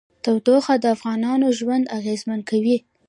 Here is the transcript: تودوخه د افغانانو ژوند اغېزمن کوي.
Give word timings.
تودوخه 0.23 0.75
د 0.79 0.85
افغانانو 0.95 1.47
ژوند 1.59 1.85
اغېزمن 1.97 2.39
کوي. 2.49 2.77